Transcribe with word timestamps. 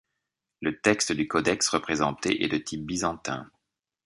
Le 0.61 0.81
texte 0.81 1.11
du 1.11 1.27
codex 1.27 1.69
représenté 1.69 2.43
est 2.43 2.47
de 2.47 2.57
type 2.57 2.83
byzantin. 2.83 3.51